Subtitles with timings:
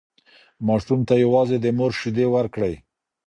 [0.67, 2.73] ماشوم ته یوازې د مور شیدې ورکړئ.